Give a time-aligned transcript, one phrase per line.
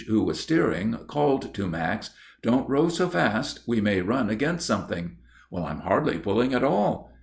[0.07, 2.09] who was steering, called to Max:
[2.41, 5.17] "Don't row so fast; we may run against something."
[5.55, 7.11] "I'm hardly pulling at all."